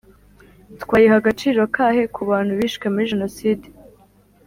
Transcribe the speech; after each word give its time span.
twayiha 0.81 1.15
agaciro 1.21 1.61
kahe 1.75 2.03
ku 2.13 2.21
bantu 2.29 2.51
bishwe 2.59 2.85
muri 2.93 3.09
jenoside? 3.11 3.67